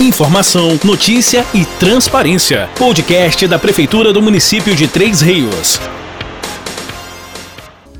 [0.00, 2.70] Informação, notícia e transparência.
[2.78, 5.80] Podcast da Prefeitura do município de Três Rios.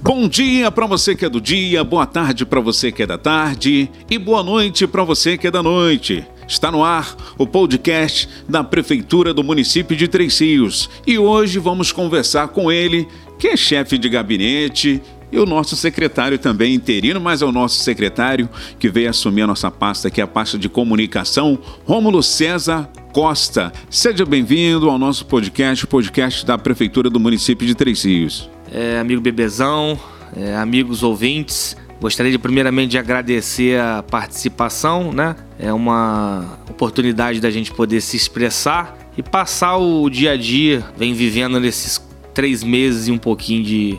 [0.01, 3.19] Bom dia para você que é do dia, boa tarde para você que é da
[3.19, 6.25] tarde e boa noite para você que é da noite.
[6.47, 11.91] Está no ar o podcast da Prefeitura do município de Três Rios e hoje vamos
[11.91, 13.09] conversar com ele,
[13.41, 17.81] que é chefe de gabinete e o nosso secretário também interino, mas é o nosso
[17.81, 18.49] secretário
[18.79, 23.73] que veio assumir a nossa pasta, que é a pasta de comunicação, Rômulo César Costa.
[23.91, 28.51] Seja bem-vindo ao nosso podcast, o podcast da Prefeitura do município de Três Rios.
[28.73, 29.99] É, amigo Bebezão,
[30.37, 35.37] é, amigos ouvintes, gostaria de primeiramente de agradecer a participação, né?
[35.59, 41.13] É uma oportunidade da gente poder se expressar e passar o dia a dia, vem
[41.13, 42.01] vivendo nesses
[42.33, 43.99] três meses e um pouquinho de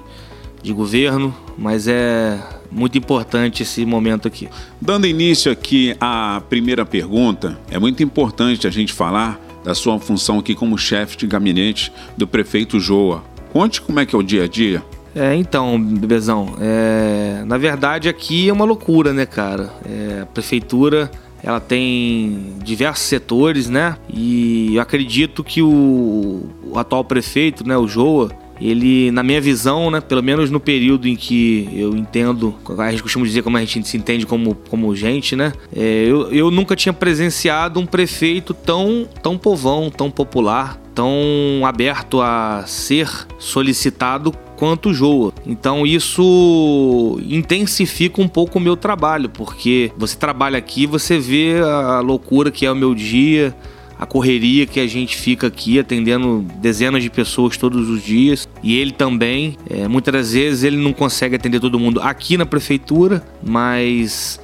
[0.62, 2.40] de governo, mas é
[2.72, 4.48] muito importante esse momento aqui.
[4.80, 10.40] Dando início aqui à primeira pergunta, é muito importante a gente falar da sua função
[10.40, 13.24] aqui como chefe de gabinete do prefeito Joa.
[13.52, 14.84] Conte como é que é o dia a dia.
[15.16, 19.74] É, então, Bebezão, é, na verdade aqui é uma loucura, né, cara?
[19.86, 21.10] É, a prefeitura
[21.42, 23.98] ela tem diversos setores, né?
[24.14, 29.90] E eu acredito que o, o atual prefeito, né, o Joa, ele, na minha visão,
[29.90, 33.64] né, pelo menos no período em que eu entendo, a gente costuma dizer como a
[33.64, 35.54] gente se entende como, como gente, né?
[35.76, 42.22] É, eu, eu nunca tinha presenciado um prefeito tão, tão povão, tão popular, tão aberto
[42.22, 45.32] a ser solicitado quanto Joa.
[45.46, 52.02] Então isso intensifica um pouco o meu trabalho, porque você trabalha aqui, você vê a
[52.02, 53.56] loucura que é o meu dia,
[54.00, 58.78] a correria que a gente fica aqui atendendo dezenas de pessoas todos os dias e
[58.78, 59.58] ele também.
[59.70, 64.40] É, muitas vezes ele não consegue atender todo mundo aqui na prefeitura, mas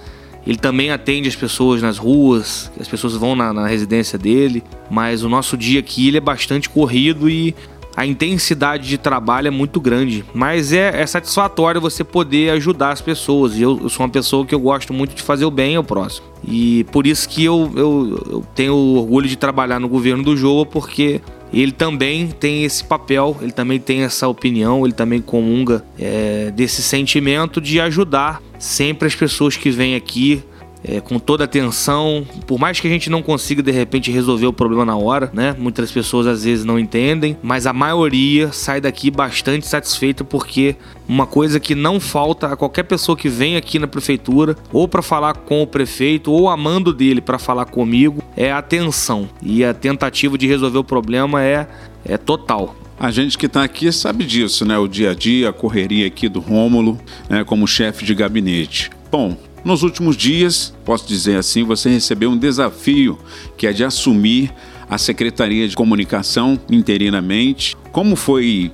[0.45, 4.61] ele também atende as pessoas nas ruas, as pessoas vão na, na residência dele.
[4.91, 7.55] Mas o nosso dia aqui ele é bastante corrido e
[7.95, 13.01] a intensidade de trabalho é muito grande, mas é, é satisfatório você poder ajudar as
[13.01, 13.55] pessoas.
[13.55, 15.83] E eu, eu, sou uma pessoa que eu gosto muito de fazer o bem ao
[15.83, 16.27] próximo.
[16.43, 20.65] E por isso que eu, eu, eu tenho orgulho de trabalhar no governo do Joa,
[20.65, 21.21] porque
[21.53, 26.83] ele também tem esse papel, ele também tem essa opinião, ele também comunga é, desse
[26.83, 30.43] sentimento de ajudar sempre as pessoas que vêm aqui
[30.87, 34.53] é, com toda atenção, por mais que a gente não consiga de repente resolver o
[34.53, 35.55] problema na hora, né?
[35.57, 40.75] Muitas pessoas às vezes não entendem, mas a maioria sai daqui bastante satisfeita porque
[41.07, 45.01] uma coisa que não falta a qualquer pessoa que vem aqui na prefeitura ou para
[45.01, 49.73] falar com o prefeito ou amando dele para falar comigo é a atenção e a
[49.73, 51.67] tentativa de resolver o problema é
[52.07, 52.75] é total.
[52.97, 54.77] A gente que está aqui sabe disso, né?
[54.77, 56.97] O dia a dia, a correria aqui do Rômulo,
[57.29, 57.43] né?
[57.43, 58.89] como chefe de gabinete.
[59.11, 63.17] Bom, nos últimos dias, posso dizer assim, você recebeu um desafio
[63.57, 64.53] que é de assumir
[64.87, 67.75] a Secretaria de Comunicação interinamente.
[67.91, 68.71] Como foi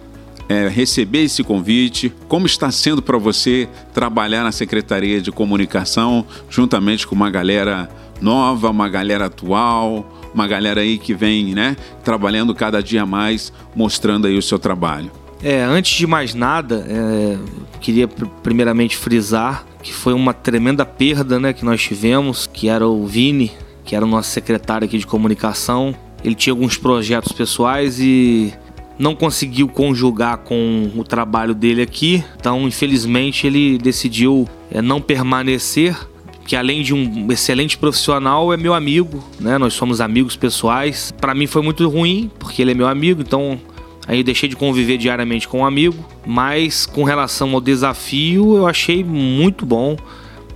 [0.49, 2.13] é, receber esse convite?
[2.27, 8.69] Como está sendo para você trabalhar na Secretaria de Comunicação juntamente com uma galera nova,
[8.69, 14.37] uma galera atual, uma galera aí que vem, né, trabalhando cada dia mais, mostrando aí
[14.37, 15.20] o seu trabalho?
[15.43, 17.37] É, antes de mais nada, é,
[17.79, 23.05] queria primeiramente frisar que foi uma tremenda perda né, que nós tivemos, que era o
[23.05, 23.51] Vini,
[23.83, 25.95] que era o nosso secretário aqui de comunicação.
[26.23, 28.53] Ele tinha alguns projetos pessoais e
[28.99, 35.97] não conseguiu conjugar com o trabalho dele aqui, então infelizmente ele decidiu é, não permanecer.
[36.45, 39.59] Que além de um excelente profissional, é meu amigo, né?
[39.59, 41.13] Nós somos amigos pessoais.
[41.21, 43.59] Para mim foi muito ruim, porque ele é meu amigo, então
[44.11, 45.95] Aí eu deixei de conviver diariamente com um amigo,
[46.25, 49.95] mas com relação ao desafio, eu achei muito bom.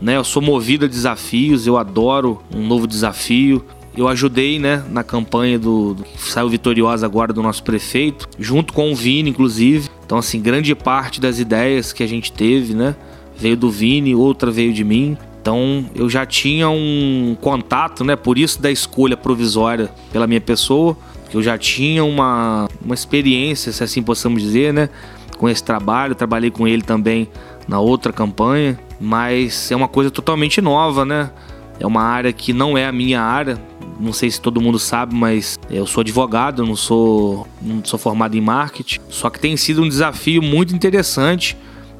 [0.02, 0.18] Né?
[0.18, 3.64] Eu sou movido a desafios, eu adoro um novo desafio.
[3.96, 8.74] Eu ajudei né, na campanha do, do que saiu vitoriosa agora do nosso prefeito, junto
[8.74, 9.88] com o Vini, inclusive.
[10.06, 12.94] Então, assim, grande parte das ideias que a gente teve, né?
[13.38, 15.18] Veio do Vini, outra veio de mim.
[15.42, 18.18] Então eu já tinha um contato, né?
[18.18, 20.98] Por isso da escolha provisória pela minha pessoa
[21.36, 24.90] eu já tinha uma, uma experiência, se assim possamos dizer, né?
[25.38, 27.30] Com esse trabalho, trabalhei com ele também
[27.68, 31.30] na outra campanha, mas é uma coisa totalmente nova, né?
[31.78, 33.62] É uma área que não é a minha área.
[34.00, 38.38] Não sei se todo mundo sabe, mas eu sou advogado, não sou, não sou formado
[38.38, 39.02] em marketing.
[39.10, 41.58] Só que tem sido um desafio muito interessante,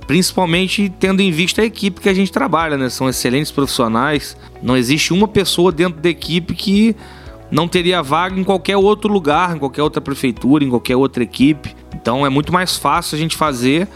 [0.08, 2.90] principalmente tendo em vista a equipe que a gente trabalha, né?
[2.90, 4.38] São excelentes profissionais.
[4.64, 6.96] Não existe uma pessoa dentro da equipe que
[7.52, 11.76] não teria vaga em qualquer outro lugar, em qualquer outra prefeitura, em qualquer outra equipe.
[11.94, 13.88] Então é muito mais fácil a gente fazer,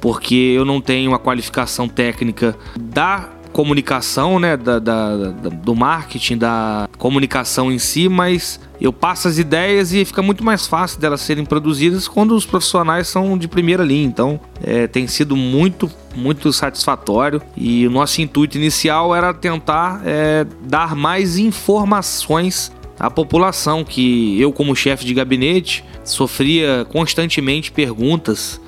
[0.00, 6.38] porque eu não tenho a qualificação técnica da comunicação, né, da, da, da, do marketing,
[6.38, 11.20] da comunicação em si, mas eu passo as ideias e fica muito mais fácil delas
[11.20, 14.04] serem produzidas quando os profissionais são de primeira linha.
[14.04, 20.46] Então, é, tem sido muito, muito satisfatório e o nosso intuito inicial era tentar é,
[20.64, 28.60] dar mais informações à população que eu como chefe de gabinete sofria constantemente perguntas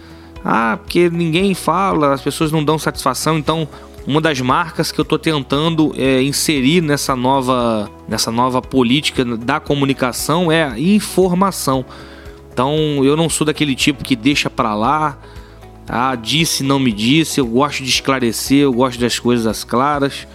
[0.44, 3.66] ah, porque ninguém fala, as pessoas não dão satisfação, então
[4.06, 9.58] uma das marcas que eu estou tentando é, inserir nessa nova, nessa nova política da
[9.58, 11.82] comunicação é a informação.
[12.52, 15.18] Então eu não sou daquele tipo que deixa para lá,
[15.88, 20.28] ah, disse, não me disse, eu gosto de esclarecer, eu gosto das coisas claras.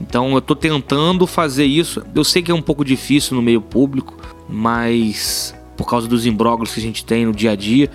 [0.00, 2.02] Então eu estou tentando fazer isso.
[2.14, 4.16] Eu sei que é um pouco difícil no meio público,
[4.48, 7.90] mas por causa dos imbróglios que a gente tem no dia a dia,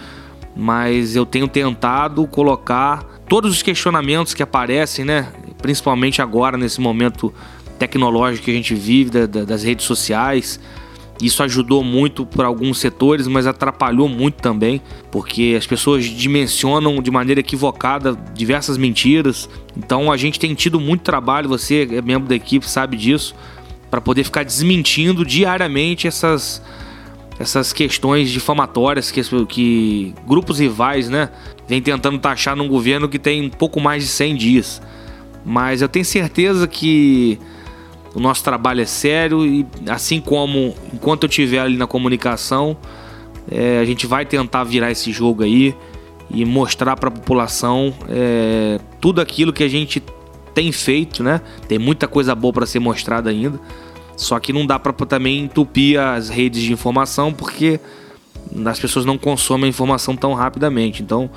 [0.56, 5.31] mas eu tenho tentado colocar todos os questionamentos que aparecem, né?
[5.62, 7.33] Principalmente agora nesse momento
[7.80, 10.59] tecnológico que a gente vive da, da, das redes sociais.
[11.21, 14.81] Isso ajudou muito para alguns setores, mas atrapalhou muito também,
[15.12, 19.47] porque as pessoas dimensionam de maneira equivocada diversas mentiras.
[19.77, 23.35] Então a gente tem tido muito trabalho, você é membro da equipe, sabe disso,
[23.89, 26.62] para poder ficar desmentindo diariamente essas
[27.39, 31.29] essas questões difamatórias que, que grupos rivais, né,
[31.68, 34.81] vem tentando taxar num governo que tem um pouco mais de 100 dias.
[35.44, 37.39] Mas eu tenho certeza que
[38.13, 42.75] o nosso trabalho é sério e assim como enquanto eu estiver ali na comunicação,
[43.50, 45.75] é, a gente vai tentar virar esse jogo aí
[46.30, 50.02] e mostrar para a população é, tudo aquilo que a gente
[50.54, 51.42] tem feito, né?
[51.68, 53.60] Tem muita coisa boa para ser mostrada ainda.
[54.16, 57.80] Só que não dá para também entupir as redes de informação porque
[58.66, 61.02] as pessoas não consomem a informação tão rapidamente.
[61.02, 61.30] Então,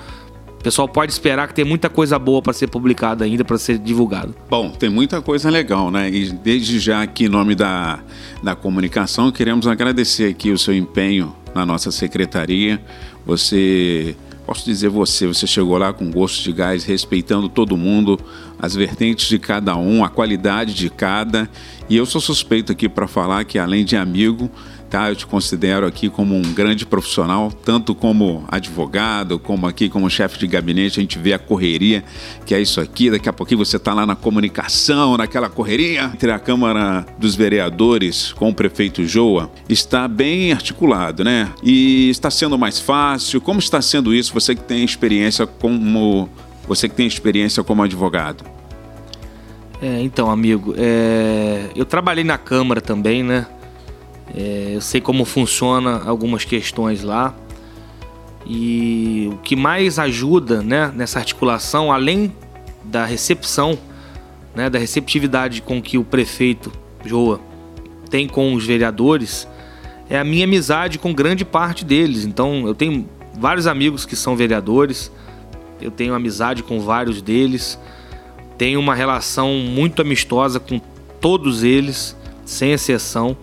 [0.64, 4.34] pessoal pode esperar que tem muita coisa boa para ser publicada ainda, para ser divulgado.
[4.48, 6.08] Bom, tem muita coisa legal, né?
[6.08, 8.00] E desde já aqui, em nome da,
[8.42, 12.80] da comunicação, queremos agradecer aqui o seu empenho na nossa secretaria.
[13.26, 14.16] Você
[14.46, 18.20] Posso dizer você, você chegou lá com gosto de gás, respeitando todo mundo,
[18.58, 21.48] as vertentes de cada um, a qualidade de cada.
[21.88, 24.50] E eu sou suspeito aqui para falar que além de amigo,
[24.90, 25.08] tá?
[25.08, 30.38] Eu te considero aqui como um grande profissional, tanto como advogado, como aqui como chefe
[30.38, 31.00] de gabinete.
[31.00, 32.04] A gente vê a correria
[32.46, 33.10] que é isso aqui.
[33.10, 38.32] Daqui a pouquinho você está lá na comunicação, naquela correria entre a Câmara dos Vereadores
[38.32, 39.50] com o prefeito Joa.
[39.68, 41.50] Está bem articulado, né?
[41.62, 43.40] E está sendo mais fácil.
[43.40, 44.32] Como está sendo isso?
[44.34, 46.28] Você que tem experiência como
[46.66, 48.44] você que tem experiência como advogado.
[49.82, 51.66] É, então, amigo, é...
[51.76, 53.46] eu trabalhei na Câmara também, né?
[54.32, 57.34] É, eu sei como funciona algumas questões lá.
[58.46, 62.32] E o que mais ajuda né, nessa articulação, além
[62.84, 63.78] da recepção,
[64.54, 66.70] né, da receptividade com que o prefeito
[67.04, 67.40] Joa
[68.10, 69.48] tem com os vereadores,
[70.08, 72.24] é a minha amizade com grande parte deles.
[72.24, 75.10] Então eu tenho vários amigos que são vereadores,
[75.80, 77.78] eu tenho amizade com vários deles,
[78.56, 80.80] tenho uma relação muito amistosa com
[81.20, 83.36] todos eles, sem exceção.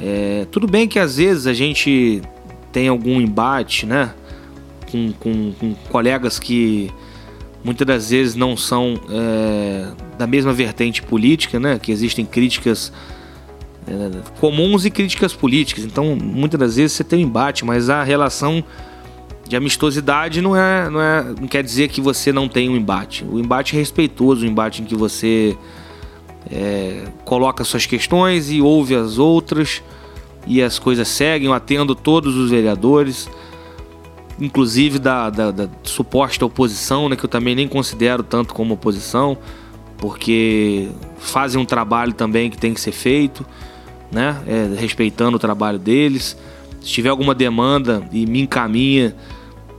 [0.00, 2.22] É, tudo bem que às vezes a gente
[2.72, 4.14] tem algum embate, né?
[4.90, 6.90] Com, com, com colegas que
[7.64, 11.78] muitas das vezes não são é, da mesma vertente política, né?
[11.78, 12.92] Que existem críticas
[13.86, 15.84] é, comuns e críticas políticas.
[15.84, 18.62] Então, muitas das vezes você tem um embate, mas a relação
[19.48, 23.24] de amistosidade não é, não é, não quer dizer que você não tem um embate.
[23.24, 25.56] O embate é respeitoso, o embate em que você
[26.50, 29.82] é, coloca suas questões e ouve as outras
[30.46, 31.48] e as coisas seguem.
[31.48, 33.28] Eu atendo todos os vereadores,
[34.40, 39.36] inclusive da, da, da suposta oposição, né, que eu também nem considero tanto como oposição,
[39.98, 43.44] porque fazem um trabalho também que tem que ser feito,
[44.10, 46.36] né, é, respeitando o trabalho deles.
[46.80, 49.14] Se tiver alguma demanda e me encaminha,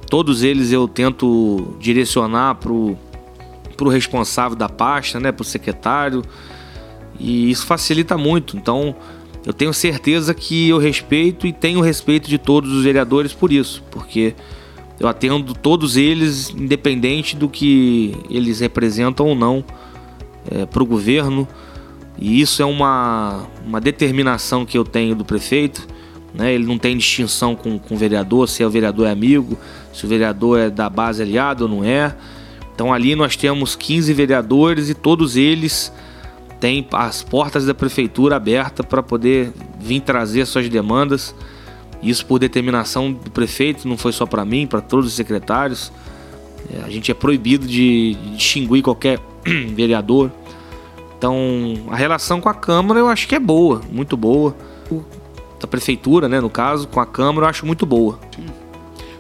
[0.10, 2.98] todos eles eu tento direcionar para o
[3.88, 6.24] responsável da pasta, né, para o secretário
[7.20, 8.56] e isso facilita muito.
[8.56, 8.96] Então,
[9.46, 13.84] eu tenho certeza que eu respeito e tenho respeito de todos os vereadores por isso,
[13.92, 14.34] porque
[15.00, 19.64] eu atendo todos eles, independente do que eles representam ou não
[20.50, 21.48] é, para o governo.
[22.18, 25.88] E isso é uma, uma determinação que eu tenho do prefeito.
[26.34, 26.54] Né?
[26.54, 29.58] Ele não tem distinção com, com o vereador, se é o vereador é amigo,
[29.94, 32.14] se o vereador é da base aliado ou não é.
[32.80, 35.92] Então ali nós temos 15 vereadores e todos eles
[36.62, 41.36] tem as portas da prefeitura abertas para poder vir trazer suas demandas.
[42.02, 45.92] Isso por determinação do prefeito, não foi só para mim, para todos os secretários.
[46.74, 49.20] É, a gente é proibido de distinguir qualquer
[49.76, 50.32] vereador.
[51.18, 54.56] Então, a relação com a Câmara eu acho que é boa, muito boa.
[55.60, 58.18] Da prefeitura, né, no caso, com a Câmara eu acho muito boa.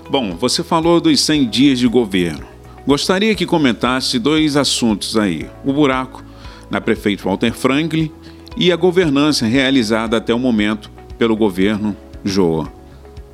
[0.09, 2.58] Bom, você falou dos 100 dias de governo.
[2.89, 6.24] Gostaria que comentasse dois assuntos aí: o buraco
[6.72, 8.12] na prefeito Walter Franklin
[8.58, 12.67] e a governança realizada até o momento pelo governo Joa.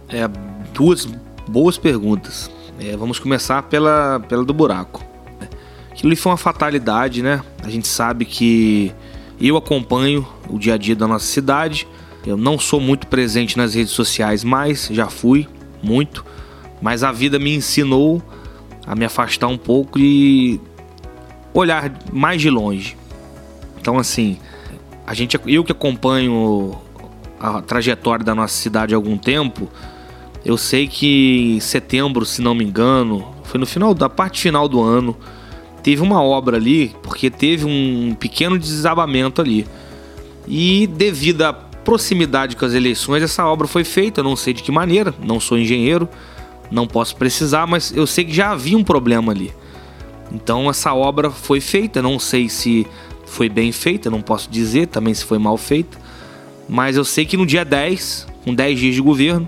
[0.10, 0.28] É,
[0.74, 1.08] duas
[1.48, 2.52] boas perguntas.
[2.78, 5.02] É, vamos começar pela, pela do buraco.
[5.90, 7.42] Aquilo foi uma fatalidade, né?
[7.64, 8.92] A gente sabe que
[9.40, 11.88] eu acompanho o dia a dia da nossa cidade.
[12.28, 15.48] Eu não sou muito presente nas redes sociais mais, já fui
[15.82, 16.26] muito,
[16.82, 18.22] mas a vida me ensinou
[18.86, 20.60] a me afastar um pouco e
[21.54, 22.98] olhar mais de longe.
[23.80, 24.38] Então assim,
[25.06, 26.76] a gente eu que acompanho
[27.40, 29.70] a trajetória da nossa cidade há algum tempo,
[30.44, 34.68] eu sei que em setembro, se não me engano, foi no final da parte final
[34.68, 35.18] do ano,
[35.82, 39.66] teve uma obra ali, porque teve um pequeno desabamento ali.
[40.48, 44.72] E devido à proximidade com as eleições, essa obra foi feita, não sei de que
[44.72, 46.10] maneira, não sou engenheiro,
[46.72, 49.54] não posso precisar, mas eu sei que já havia um problema ali.
[50.32, 52.86] Então essa obra foi feita, não sei se
[53.26, 55.98] foi bem feita, não posso dizer também se foi mal feita,
[56.68, 59.48] mas eu sei que no dia 10, com 10 dias de governo,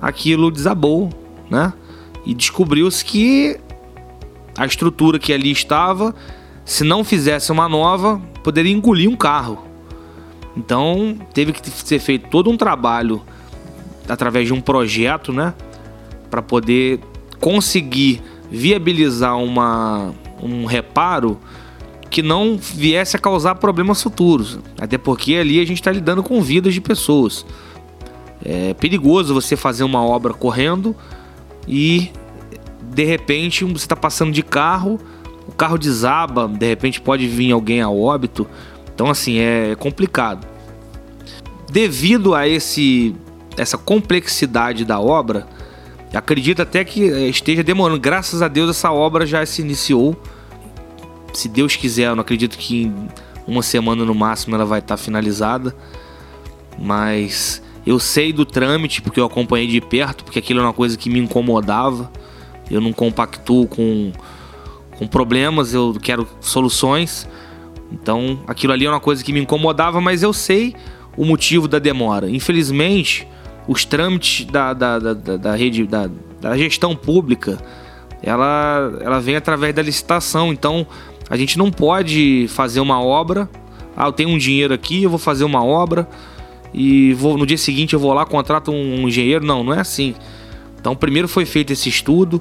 [0.00, 1.10] aquilo desabou,
[1.50, 1.72] né?
[2.24, 3.58] E descobriu-se que
[4.56, 6.14] a estrutura que ali estava,
[6.64, 9.66] se não fizesse uma nova, poderia engolir um carro.
[10.56, 13.22] Então teve que ser feito todo um trabalho
[14.08, 15.54] através de um projeto, né,
[16.30, 17.00] para poder
[17.40, 21.38] conseguir viabilizar uma, um reparo
[22.10, 24.58] que não viesse a causar problemas futuros.
[24.78, 27.44] Até porque ali a gente está lidando com vidas de pessoas.
[28.44, 30.96] É perigoso você fazer uma obra correndo
[31.66, 32.10] e
[32.82, 34.98] de repente você está passando de carro,
[35.46, 38.46] o carro desaba, de repente pode vir alguém a óbito.
[38.94, 40.46] Então assim, é complicado.
[41.70, 43.14] Devido a esse
[43.56, 45.46] essa complexidade da obra,
[46.14, 48.00] acredito até que esteja demorando.
[48.00, 50.16] Graças a Deus essa obra já se iniciou.
[51.32, 53.08] Se Deus quiser, eu não acredito que em
[53.46, 55.74] uma semana no máximo ela vai estar finalizada.
[56.78, 60.96] Mas eu sei do trâmite porque eu acompanhei de perto, porque aquilo é uma coisa
[60.96, 62.10] que me incomodava.
[62.70, 64.12] Eu não compactuo com,
[64.96, 67.28] com problemas, eu quero soluções.
[67.90, 70.74] Então, aquilo ali é uma coisa que me incomodava, mas eu sei
[71.16, 72.30] o motivo da demora.
[72.30, 73.26] Infelizmente,
[73.68, 76.08] os trâmites da, da, da, da rede, da,
[76.40, 77.58] da gestão pública,
[78.22, 80.52] ela, ela vem através da licitação.
[80.52, 80.86] Então,
[81.28, 83.48] a gente não pode fazer uma obra.
[83.94, 86.08] Ah, eu tenho um dinheiro aqui, eu vou fazer uma obra
[86.72, 89.44] e vou no dia seguinte eu vou lá contrato um engenheiro.
[89.44, 90.14] Não, não é assim.
[90.80, 92.40] Então, primeiro foi feito esse estudo,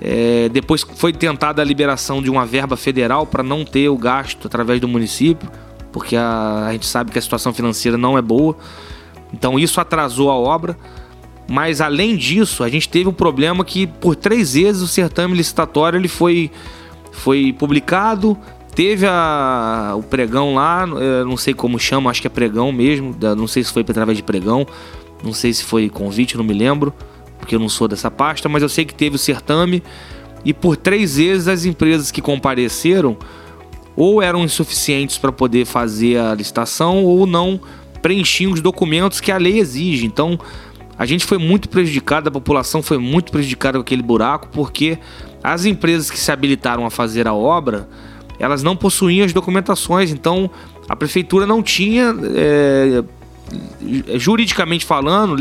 [0.00, 4.46] é, depois foi tentada a liberação de uma verba federal para não ter o gasto
[4.46, 5.48] através do município,
[5.92, 8.56] porque a, a gente sabe que a situação financeira não é boa.
[9.32, 10.76] Então, isso atrasou a obra.
[11.50, 15.98] Mas além disso, a gente teve um problema que por três vezes o certame licitatório
[15.98, 16.50] ele foi,
[17.10, 18.36] foi publicado,
[18.74, 23.46] teve a, o pregão lá, não sei como chama, acho que é pregão mesmo, não
[23.46, 24.66] sei se foi através de pregão,
[25.24, 26.92] não sei se foi convite, não me lembro
[27.38, 29.82] porque eu não sou dessa pasta, mas eu sei que teve o certame
[30.44, 33.16] e por três vezes as empresas que compareceram
[33.96, 37.60] ou eram insuficientes para poder fazer a licitação ou não
[38.02, 40.06] preenchiam os documentos que a lei exige.
[40.06, 40.38] Então
[40.98, 44.98] a gente foi muito prejudicado, a população foi muito prejudicada com aquele buraco, porque
[45.42, 47.88] as empresas que se habilitaram a fazer a obra
[48.38, 50.50] elas não possuíam as documentações, então
[50.88, 53.02] a prefeitura não tinha, é,
[54.16, 55.36] juridicamente falando,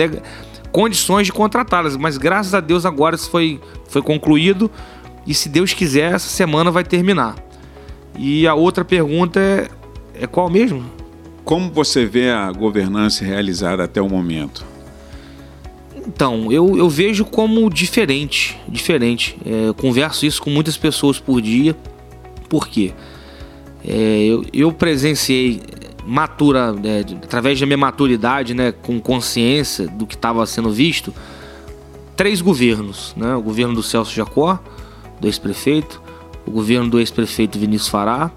[0.71, 1.95] condições de contratá-las.
[1.95, 4.69] Mas graças a Deus agora isso foi, foi concluído
[5.25, 7.35] e se Deus quiser, essa semana vai terminar.
[8.17, 9.67] E a outra pergunta é,
[10.21, 10.83] é qual mesmo?
[11.47, 14.65] Como você vê a governança realizada até o momento?
[16.05, 18.59] Então, eu, eu vejo como diferente.
[18.67, 19.37] Diferente.
[19.45, 21.73] É, converso isso com muitas pessoas por dia.
[22.49, 22.93] Por quê?
[23.87, 25.61] É, eu, eu presenciei
[26.05, 31.13] matura, é, através da minha maturidade, né, com consciência do que estava sendo visto,
[32.17, 33.33] três governos, né?
[33.35, 34.59] O governo do Celso Jacó,
[35.21, 36.01] do ex-prefeito,
[36.45, 38.33] o governo do ex-prefeito Vinícius Fará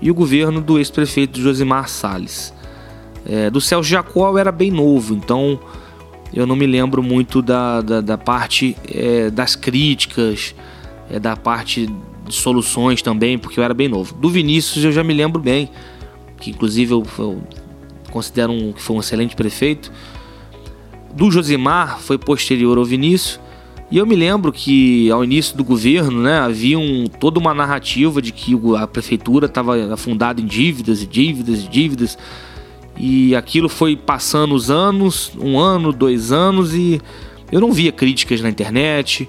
[0.00, 2.52] e o governo do ex-prefeito Josimar Salles.
[3.26, 5.60] É, do Celso Jacó eu era bem novo, então
[6.32, 10.54] eu não me lembro muito da, da, da parte é, das críticas,
[11.10, 11.86] é, da parte
[12.26, 14.14] de soluções também, porque eu era bem novo.
[14.14, 15.70] Do Vinícius eu já me lembro bem,
[16.38, 17.42] que inclusive eu, eu
[18.10, 19.92] considero um, que foi um excelente prefeito.
[21.12, 23.40] Do Josimar foi posterior ao Vinícius
[23.90, 28.22] E eu me lembro que ao início do governo, né, havia um, toda uma narrativa
[28.22, 32.18] de que a prefeitura estava afundada em dívidas e dívidas e dívidas.
[32.96, 37.00] E aquilo foi passando os anos, um ano, dois anos, e
[37.50, 39.28] eu não via críticas na internet,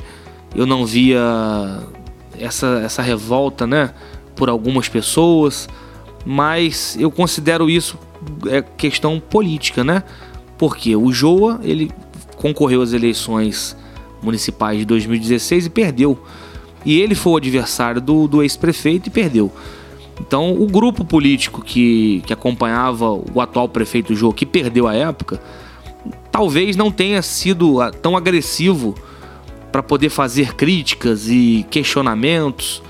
[0.54, 1.20] eu não via
[2.38, 3.92] essa, essa revolta, né,
[4.36, 5.68] por algumas pessoas,
[6.24, 7.98] mas eu considero isso
[8.48, 10.04] é questão política, né?
[10.58, 11.92] Porque o Joa, ele
[12.36, 13.76] concorreu às eleições
[14.22, 16.20] municipais de 2016 e perdeu.
[16.86, 19.52] E ele foi o adversário do, do ex-prefeito e perdeu.
[20.20, 25.42] Então, o grupo político que, que acompanhava o atual prefeito Jô, que perdeu a época,
[26.32, 28.96] talvez não tenha sido ah, tão agressivo
[29.72, 32.84] para poder fazer críticas e questionamentos.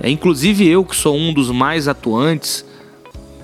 [0.00, 2.64] É, inclusive eu, que sou um dos mais atuantes,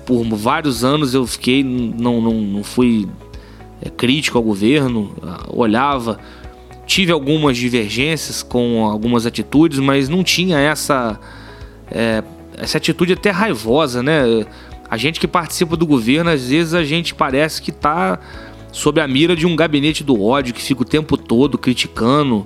[0.05, 3.07] por vários anos eu fiquei, não, não, não fui
[3.81, 6.19] é, crítico ao governo, ah, olhava
[6.91, 11.17] tive algumas divergências com algumas atitudes, mas não tinha essa
[11.89, 12.21] é,
[12.57, 14.45] essa atitude até raivosa, né?
[14.89, 18.19] A gente que participa do governo, às vezes a gente parece que está
[18.73, 22.45] sob a mira de um gabinete do ódio que fica o tempo todo criticando,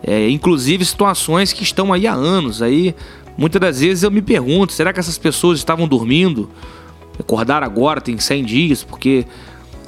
[0.00, 2.62] é, inclusive situações que estão aí há anos.
[2.62, 2.94] Aí
[3.36, 6.48] muitas das vezes eu me pergunto, será que essas pessoas estavam dormindo?
[7.18, 9.26] Acordaram agora, tem 100 dias, porque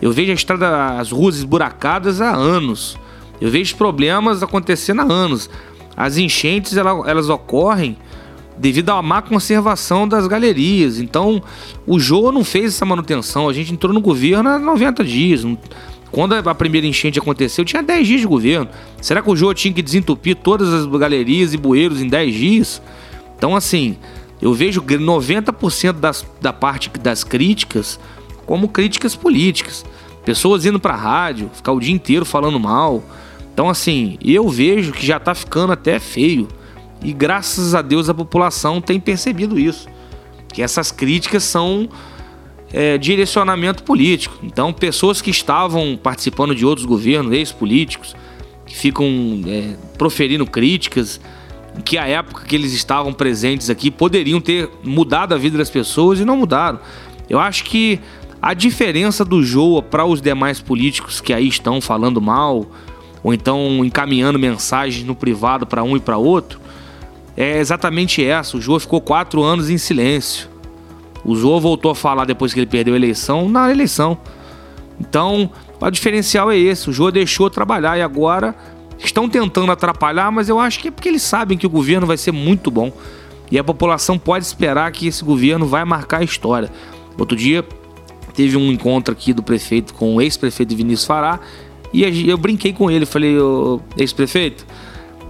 [0.02, 2.98] eu vejo a estrada, as ruas esburacadas há anos.
[3.40, 5.50] Eu vejo problemas acontecendo há anos.
[5.96, 7.96] As enchentes elas, elas ocorrem
[8.56, 10.98] devido à má conservação das galerias.
[10.98, 11.42] Então,
[11.86, 13.48] o Jô não fez essa manutenção.
[13.48, 15.44] A gente entrou no governo há 90 dias.
[16.10, 18.68] Quando a primeira enchente aconteceu, tinha 10 dias de governo.
[19.00, 22.82] Será que o Jô tinha que desentupir todas as galerias e bueiros em 10 dias?
[23.36, 23.96] Então, assim,
[24.40, 27.98] eu vejo 90% das, da parte das críticas
[28.46, 29.84] como críticas políticas.
[30.24, 33.02] Pessoas indo para a rádio, ficar o dia inteiro falando mal.
[33.54, 36.48] Então, assim, eu vejo que já tá ficando até feio.
[37.00, 39.88] E graças a Deus a população tem percebido isso.
[40.52, 41.88] Que essas críticas são
[42.72, 44.36] é, direcionamento político.
[44.42, 48.16] Então, pessoas que estavam participando de outros governos, ex-políticos,
[48.66, 49.06] que ficam
[49.46, 51.20] é, proferindo críticas,
[51.84, 56.18] que a época que eles estavam presentes aqui poderiam ter mudado a vida das pessoas
[56.18, 56.80] e não mudaram.
[57.30, 58.00] Eu acho que
[58.42, 62.66] a diferença do Joa para os demais políticos que aí estão falando mal,
[63.24, 66.60] ou então encaminhando mensagens no privado para um e para outro,
[67.34, 68.58] é exatamente essa.
[68.58, 70.48] O Jô ficou quatro anos em silêncio.
[71.24, 74.18] O Jô voltou a falar depois que ele perdeu a eleição, na eleição.
[75.00, 76.90] Então, o diferencial é esse.
[76.90, 78.54] O Jô deixou trabalhar e agora
[78.98, 82.18] estão tentando atrapalhar, mas eu acho que é porque eles sabem que o governo vai
[82.18, 82.92] ser muito bom.
[83.50, 86.70] E a população pode esperar que esse governo vai marcar a história.
[87.18, 87.64] Outro dia
[88.34, 91.40] teve um encontro aqui do prefeito com o ex-prefeito Vinícius Fará
[92.02, 93.36] e eu brinquei com ele, falei,
[93.96, 94.66] ex-prefeito,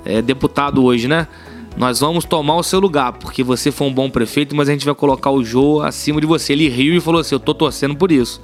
[0.04, 1.28] é deputado hoje, né?
[1.76, 4.84] Nós vamos tomar o seu lugar, porque você foi um bom prefeito, mas a gente
[4.84, 6.52] vai colocar o Jô acima de você.
[6.52, 8.40] Ele riu e falou assim: Eu tô torcendo por isso.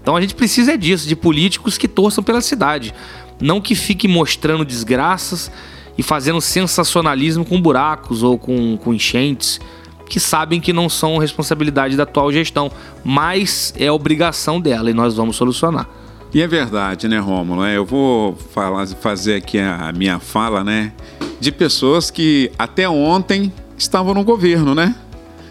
[0.00, 2.94] Então a gente precisa disso, de políticos que torçam pela cidade.
[3.38, 5.50] Não que fiquem mostrando desgraças
[5.96, 9.60] e fazendo sensacionalismo com buracos ou com, com enchentes,
[10.08, 12.70] que sabem que não são responsabilidade da atual gestão,
[13.04, 15.86] mas é obrigação dela e nós vamos solucionar.
[16.32, 17.64] E é verdade, né, Rômulo?
[17.64, 20.92] É, eu vou falar, fazer aqui a minha fala, né,
[21.40, 24.94] de pessoas que até ontem estavam no governo, né?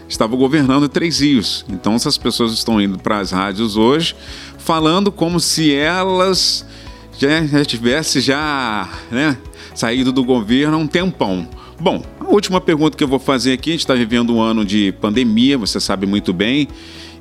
[0.08, 1.64] Estavam governando Três Rios.
[1.68, 4.16] Então essas pessoas estão indo para as rádios hoje
[4.58, 6.64] falando como se elas
[7.18, 9.36] já, já já, né,
[9.74, 11.46] saído do governo há um tempão.
[11.78, 14.64] Bom, a última pergunta que eu vou fazer aqui, a gente está vivendo um ano
[14.64, 16.68] de pandemia, você sabe muito bem,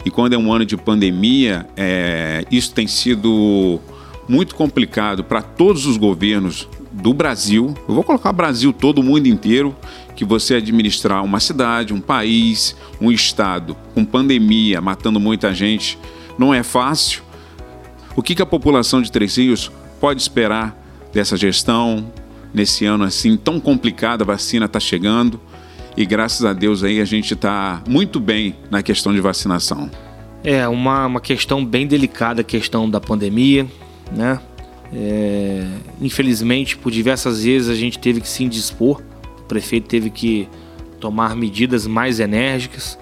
[0.06, 3.80] e quando é um ano de pandemia, é, isso tem sido
[4.28, 7.74] muito complicado para todos os governos do Brasil.
[7.88, 9.76] Eu vou colocar Brasil, todo o mundo inteiro,
[10.16, 15.98] que você administrar uma cidade, um país, um estado com pandemia, matando muita gente,
[16.38, 17.24] não é fácil.
[18.16, 20.78] O que, que a população de Três Rios pode esperar
[21.14, 22.12] dessa gestão
[22.54, 24.22] nesse ano assim tão complicado?
[24.22, 25.40] A vacina está chegando
[25.96, 29.90] e graças a Deus aí a gente está muito bem na questão de vacinação.
[30.44, 33.68] É uma, uma questão bem delicada a questão da pandemia,
[34.12, 34.40] né?
[34.94, 35.68] É,
[36.02, 39.02] infelizmente, por diversas vezes a gente teve que se indispor,
[39.40, 40.48] o prefeito teve que
[41.00, 42.98] tomar medidas mais enérgicas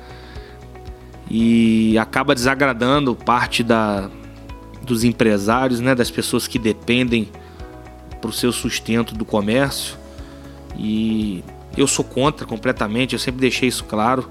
[1.30, 4.10] e acaba desagradando parte da,
[4.84, 7.30] dos empresários, né, das pessoas que dependem
[8.22, 9.96] para o seu sustento do comércio.
[10.78, 11.44] E
[11.78, 14.28] eu sou contra completamente, eu sempre deixei isso claro.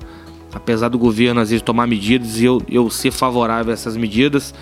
[0.53, 4.55] Apesar do governo às vezes tomar medidas e eu, eu ser favorável a essas medidas,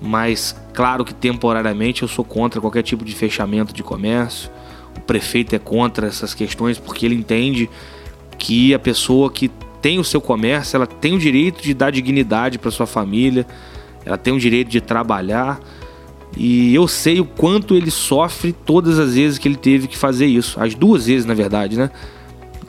[0.00, 4.50] mas claro que temporariamente eu sou contra qualquer tipo de fechamento de comércio
[4.96, 7.68] o prefeito é contra essas questões porque ele entende
[8.38, 12.58] que a pessoa que tem o seu comércio, ela tem o direito de dar dignidade
[12.58, 13.46] para sua família,
[14.04, 15.60] ela tem o direito de trabalhar.
[16.36, 20.26] E eu sei o quanto ele sofre todas as vezes que ele teve que fazer
[20.26, 20.60] isso.
[20.60, 21.90] As duas vezes, na verdade, né?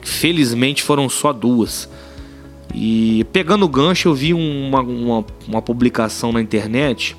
[0.00, 1.88] Felizmente foram só duas.
[2.74, 7.16] E pegando o gancho, eu vi uma, uma, uma publicação na internet,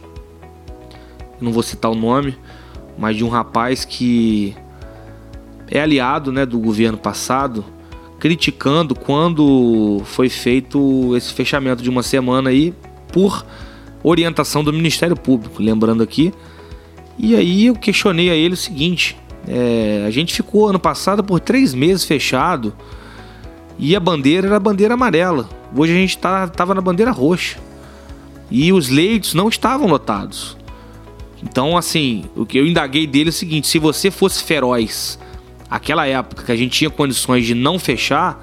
[1.40, 2.36] não vou citar o nome,
[2.98, 4.56] mas de um rapaz que
[5.70, 7.64] é aliado né, do governo passado,
[8.20, 12.74] criticando quando foi feito esse fechamento de uma semana aí
[13.12, 13.46] por
[14.04, 16.34] orientação do Ministério Público, lembrando aqui.
[17.18, 21.40] E aí eu questionei a ele o seguinte: é, a gente ficou ano passado por
[21.40, 22.74] três meses fechado
[23.78, 25.50] e a bandeira era a bandeira amarela.
[25.76, 27.58] Hoje a gente tá, tava na bandeira roxa.
[28.52, 30.58] E os leitos não estavam lotados.
[31.44, 35.20] Então, assim, o que eu indaguei dele é o seguinte: se você fosse feroz,
[35.70, 38.42] aquela época que a gente tinha condições de não fechar,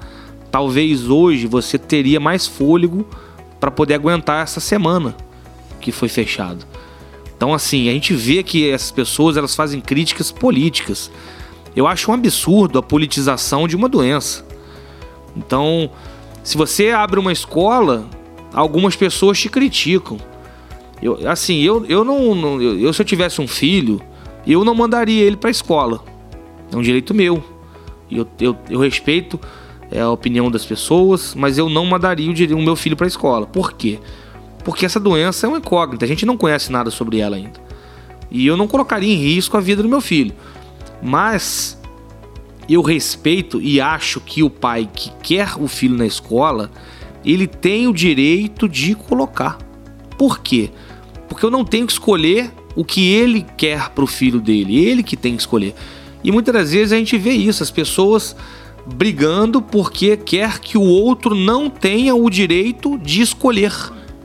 [0.49, 3.05] talvez hoje você teria mais fôlego
[3.59, 5.15] para poder aguentar essa semana
[5.79, 6.65] que foi fechado.
[7.35, 11.11] Então, assim, a gente vê que essas pessoas elas fazem críticas políticas.
[11.75, 14.43] Eu acho um absurdo a politização de uma doença.
[15.35, 15.91] Então,
[16.43, 18.09] se você abre uma escola,
[18.51, 20.17] algumas pessoas te criticam.
[21.01, 22.33] Eu, assim, eu, eu não.
[22.33, 24.01] não eu, se eu tivesse um filho,
[24.47, 26.03] eu não mandaria ele para a escola.
[26.71, 27.43] É um direito meu.
[28.09, 29.39] Eu, eu, eu respeito
[29.91, 33.07] é, a opinião das pessoas, mas eu não mandaria o, o meu filho para a
[33.07, 33.45] escola.
[33.45, 33.99] Por quê?
[34.67, 37.57] Porque essa doença é uma incógnita, a gente não conhece nada sobre ela ainda.
[38.29, 40.33] E eu não colocaria em risco a vida do meu filho.
[41.01, 41.79] Mas
[42.67, 46.69] eu respeito e acho que o pai que quer o filho na escola,
[47.23, 49.57] ele tem o direito de colocar.
[50.17, 50.69] Por quê?
[51.29, 55.01] Porque eu não tenho que escolher o que ele quer para o filho dele, ele
[55.01, 55.73] que tem que escolher.
[56.21, 58.35] E muitas das vezes a gente vê isso, as pessoas
[58.85, 63.71] brigando porque quer que o outro não tenha o direito de escolher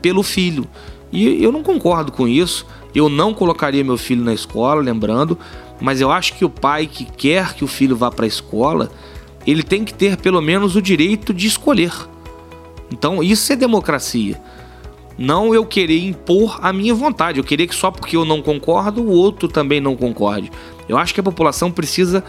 [0.03, 0.67] pelo filho.
[1.11, 2.67] E eu não concordo com isso.
[2.93, 5.39] Eu não colocaria meu filho na escola, lembrando,
[5.81, 8.91] mas eu acho que o pai que quer que o filho vá para a escola,
[9.47, 11.91] ele tem que ter pelo menos o direito de escolher.
[12.91, 14.39] Então, isso é democracia.
[15.17, 17.39] Não eu querer impor a minha vontade.
[17.39, 20.51] Eu queria que só porque eu não concordo, o outro também não concorde.
[20.87, 22.23] Eu acho que a população precisa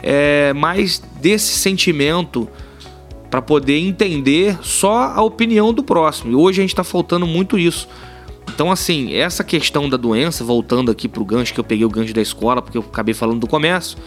[0.00, 2.48] é, mais desse sentimento
[3.30, 6.32] para poder entender só a opinião do próximo.
[6.32, 7.88] E hoje a gente está faltando muito isso.
[8.48, 11.90] Então, assim, essa questão da doença, voltando aqui para o gancho, que eu peguei o
[11.90, 13.98] gancho da escola, porque eu acabei falando do comércio.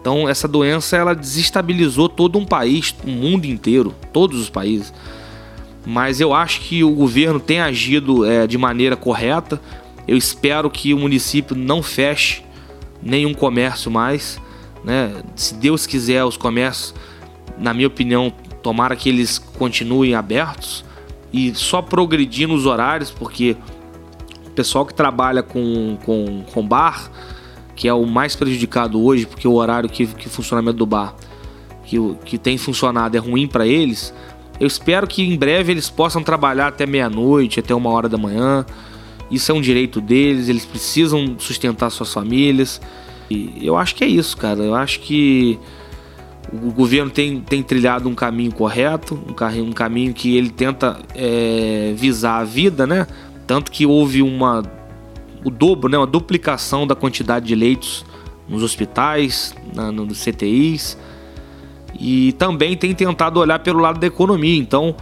[0.00, 4.92] Então, essa doença, ela desestabilizou todo um país, o mundo inteiro, todos os países.
[5.84, 9.60] Mas eu acho que o governo tem agido é, de maneira correta.
[10.06, 12.42] Eu espero que o município não feche
[13.02, 14.40] nenhum comércio mais.
[14.84, 15.12] Né?
[15.34, 16.94] Se Deus quiser, os comércios,
[17.56, 20.84] na minha opinião, tomara que eles continuem abertos
[21.32, 23.56] e só progredir nos horários, porque
[24.54, 27.10] pessoal que trabalha com, com, com bar,
[27.74, 31.14] que é o mais prejudicado hoje, porque o horário que, que funcionamento do bar
[31.86, 34.12] que, que tem funcionado é ruim para eles.
[34.58, 38.64] Eu espero que em breve eles possam trabalhar até meia-noite, até uma hora da manhã.
[39.30, 42.80] Isso é um direito deles, eles precisam sustentar suas famílias.
[43.30, 44.60] E eu acho que é isso, cara.
[44.60, 45.58] Eu acho que
[46.52, 51.92] o governo tem, tem trilhado um caminho correto, um, um caminho que ele tenta é,
[51.96, 53.06] visar a vida, né?
[53.46, 54.62] Tanto que houve uma
[55.46, 58.04] o dobro, né, uma duplicação da quantidade de leitos
[58.48, 60.98] nos hospitais, na, nos CTIs.
[61.98, 64.58] E também tem tentado olhar pelo lado da economia.
[64.58, 64.96] Então,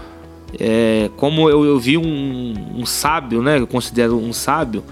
[0.60, 4.84] é, como eu, eu vi um, um, sábio, né, eu considero um sábio,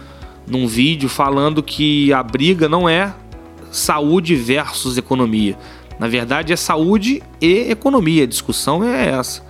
[0.46, 3.14] num vídeo falando que a briga não é
[3.70, 5.58] saúde versus economia.
[6.02, 8.24] Na verdade, é saúde e economia.
[8.24, 9.40] A discussão é essa.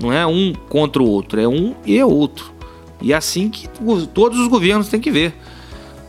[0.00, 2.54] Não é um contra o outro, é um e outro.
[3.02, 3.68] E é assim que
[4.14, 5.34] todos os governos têm que ver.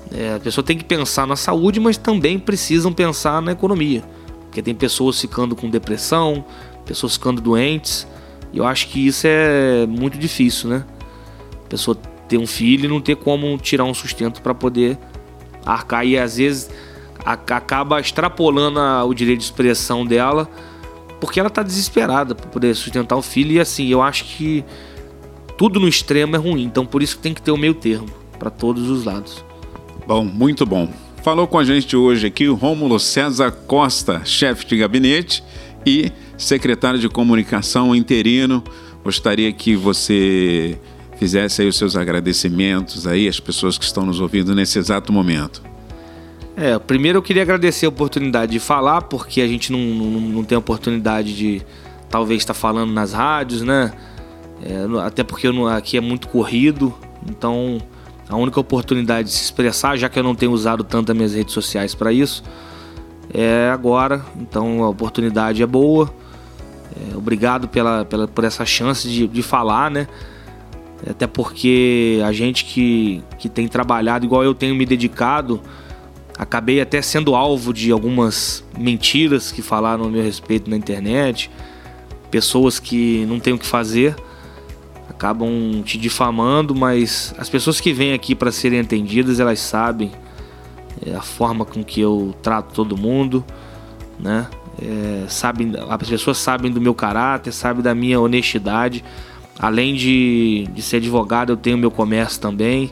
[0.10, 4.02] É, a pessoa tem que pensar na saúde, mas também precisam pensar na economia.
[4.46, 6.46] Porque tem pessoas ficando com depressão,
[6.86, 8.08] pessoas ficando doentes.
[8.54, 10.86] E eu acho que isso é muito difícil, né?
[11.66, 11.98] A pessoa
[12.30, 14.98] ter um filho e não ter como tirar um sustento para poder
[15.66, 16.06] arcar.
[16.06, 16.70] E às vezes
[17.26, 20.50] acaba extrapolando o direito de expressão dela
[21.20, 23.52] porque ela está desesperada para poder sustentar o filho.
[23.52, 24.66] E assim, eu acho que
[25.56, 26.64] tudo no extremo é ruim.
[26.64, 28.08] Então por isso que tem que ter o meio termo
[28.40, 29.46] para todos os lados.
[30.08, 30.92] Bom, muito bom.
[31.24, 35.44] Falou com a gente hoje aqui o Rômulo César Costa, chefe de gabinete
[35.86, 38.64] e secretário de comunicação interino.
[39.04, 40.80] Gostaria que você
[41.18, 45.62] fizesse aí os seus agradecimentos aí às pessoas que estão nos ouvindo nesse exato momento.
[46.56, 50.44] É, primeiro eu queria agradecer a oportunidade de falar, porque a gente não, não, não
[50.44, 51.62] tem oportunidade de
[52.10, 53.94] talvez estar falando nas rádios, né?
[54.64, 56.94] É, até porque eu, aqui é muito corrido,
[57.28, 57.80] então
[58.30, 61.34] a única oportunidade de se expressar, já que eu não tenho usado tanto as minhas
[61.34, 62.44] redes sociais para isso,
[63.34, 64.24] é agora.
[64.38, 66.14] Então a oportunidade é boa.
[66.96, 70.08] É, obrigado pela, pela, por essa chance de, de falar, né?
[71.10, 75.60] Até porque a gente que, que tem trabalhado igual eu tenho me dedicado,
[76.42, 81.52] acabei até sendo alvo de algumas mentiras que falaram a meu respeito na internet.
[82.32, 84.16] Pessoas que não têm o que fazer
[85.08, 90.12] acabam te difamando, mas as pessoas que vêm aqui para serem atendidas, elas sabem
[91.06, 93.46] é, a forma com que eu trato todo mundo,
[94.20, 94.48] né?
[94.82, 99.04] É, sabem, as pessoas sabem do meu caráter, sabem da minha honestidade.
[99.60, 102.92] Além de, de ser advogado, eu tenho meu comércio também,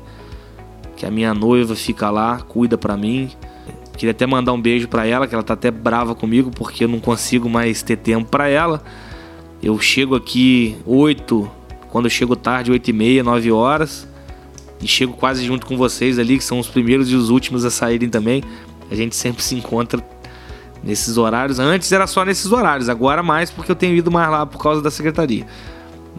[1.00, 3.32] que a minha noiva fica lá, cuida para mim.
[3.98, 6.90] Queria até mandar um beijo para ela, que ela tá até brava comigo porque eu
[6.90, 8.84] não consigo mais ter tempo para ela.
[9.64, 11.50] Eu chego aqui 8,
[11.90, 14.06] quando eu chego tarde, 8 e meia, 9 horas.
[14.82, 17.72] E chego quase junto com vocês ali, que são os primeiros e os últimos a
[17.72, 18.44] saírem também.
[18.92, 20.06] A gente sempre se encontra
[20.84, 21.60] nesses horários.
[21.60, 24.82] Antes era só nesses horários, agora mais porque eu tenho ido mais lá por causa
[24.82, 25.46] da secretaria.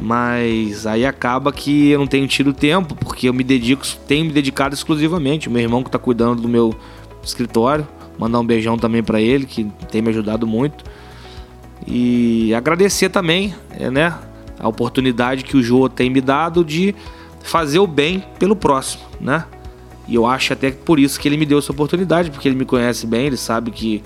[0.01, 4.33] Mas aí acaba que eu não tenho tido tempo, porque eu me dedico, tenho me
[4.33, 5.49] dedicado exclusivamente.
[5.49, 6.75] O meu irmão que está cuidando do meu
[7.23, 7.87] escritório,
[8.19, 10.85] mandar um beijão também para ele, que tem me ajudado muito.
[11.87, 14.15] E agradecer também, é, né,
[14.59, 16.95] a oportunidade que o Jô tem me dado de
[17.43, 19.45] fazer o bem pelo próximo, né?
[20.07, 22.65] E eu acho até por isso que ele me deu essa oportunidade, porque ele me
[22.65, 24.03] conhece bem, ele sabe que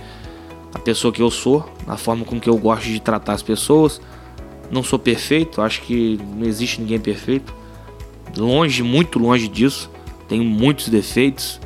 [0.73, 4.01] a pessoa que eu sou, a forma com que eu gosto de tratar as pessoas,
[4.74, 7.54] não sou perfeito, acho que não existe ninguém perfeito.
[8.37, 9.90] Longe, muito longe disso.
[10.28, 11.60] Tenho muitos defeitos.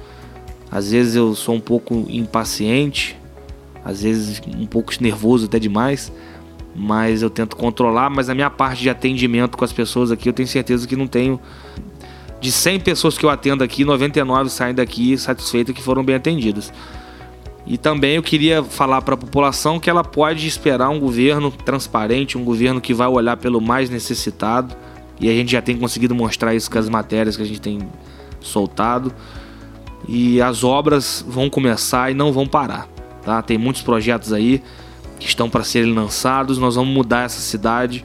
[0.71, 3.17] Às vezes eu sou um pouco impaciente,
[3.85, 6.13] às vezes um pouco nervoso até demais
[6.79, 8.09] mas eu tento controlar.
[8.09, 11.07] Mas a minha parte de atendimento com as pessoas aqui, eu tenho certeza que não
[11.07, 11.41] tenho.
[12.41, 16.73] De 100 pessoas que eu atendo aqui, 99 saem daqui satisfeitas que foram bem atendidas.
[17.69, 22.39] E também eu queria falar para a população que ela pode esperar um governo transparente,
[22.39, 24.75] um governo que vai olhar pelo mais necessitado.
[25.21, 27.79] E a gente já tem conseguido mostrar isso com as matérias que a gente tem
[28.41, 29.13] soltado.
[30.09, 32.89] E as obras vão começar e não vão parar.
[33.23, 33.43] Tá?
[33.43, 34.63] Tem muitos projetos aí
[35.21, 36.57] que estão para serem lançados.
[36.57, 38.03] Nós vamos mudar essa cidade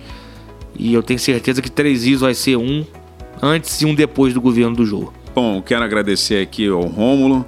[0.77, 2.85] e eu tenho certeza que Três Rios vai ser um
[3.41, 5.13] antes e um depois do governo do jogo.
[5.33, 7.45] Bom, quero agradecer aqui ao Rômulo,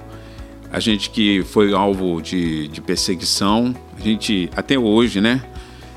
[0.70, 5.42] a gente que foi alvo de, de perseguição, a gente até hoje, né?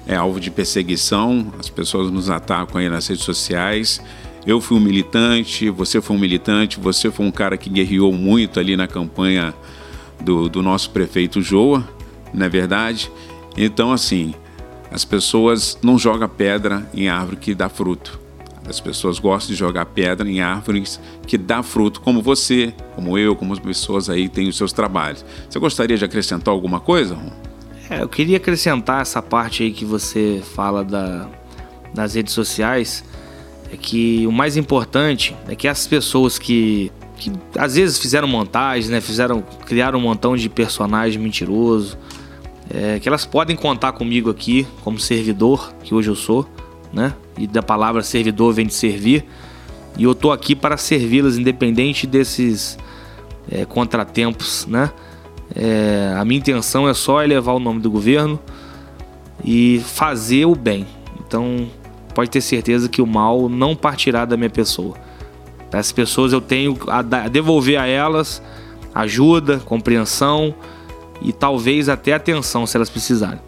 [0.07, 4.01] É alvo de perseguição, as pessoas nos atacam aí nas redes sociais.
[4.45, 8.59] Eu fui um militante, você foi um militante, você foi um cara que guerreou muito
[8.59, 9.53] ali na campanha
[10.19, 11.87] do, do nosso prefeito Joa,
[12.33, 13.11] não é verdade?
[13.57, 14.33] Então, assim,
[14.91, 18.19] as pessoas não jogam pedra em árvore que dá fruto.
[18.69, 23.35] As pessoas gostam de jogar pedra em árvores que dá fruto, como você, como eu,
[23.35, 25.25] como as pessoas aí têm os seus trabalhos.
[25.49, 27.31] Você gostaria de acrescentar alguma coisa, Ron?
[27.89, 31.27] É, eu queria acrescentar essa parte aí que você fala da,
[31.93, 33.03] das redes sociais.
[33.73, 38.89] É que o mais importante é que as pessoas que, que às vezes fizeram montagens,
[38.89, 41.97] né, fizeram, criaram um montão de personagens mentirosos,
[42.69, 46.47] é, que elas podem contar comigo aqui como servidor, que hoje eu sou,
[46.91, 47.13] né?
[47.37, 49.25] E da palavra servidor vem de servir.
[49.97, 52.77] E eu tô aqui para servi-las, independente desses
[53.51, 54.91] é, contratempos, né?
[55.55, 58.39] É, a minha intenção é só elevar o nome do governo
[59.43, 60.85] e fazer o bem.
[61.19, 61.67] Então,
[62.13, 64.95] pode ter certeza que o mal não partirá da minha pessoa.
[65.71, 68.41] As pessoas eu tenho a devolver a elas
[68.93, 70.53] ajuda, compreensão
[71.21, 73.39] e talvez até atenção se elas precisarem.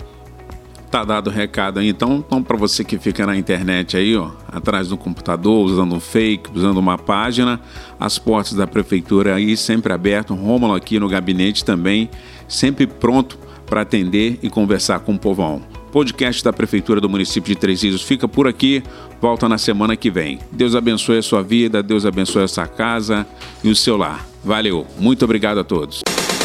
[0.92, 1.88] Tá dado o recado aí.
[1.88, 6.02] Então, então para você que fica na internet aí, ó, atrás do computador, usando um
[6.02, 7.62] fake, usando uma página,
[7.98, 12.10] as portas da prefeitura aí sempre abertas, Rômulo aqui no gabinete também,
[12.46, 15.62] sempre pronto para atender e conversar com o povão.
[15.94, 18.84] Podcast da Prefeitura do município de Três Rios fica por aqui,
[19.22, 20.40] volta na semana que vem.
[20.52, 23.26] Deus abençoe a sua vida, Deus abençoe a sua casa
[23.64, 24.26] e o seu lar.
[24.44, 26.02] Valeu, muito obrigado a todos.